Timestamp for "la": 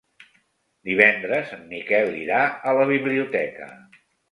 2.81-2.91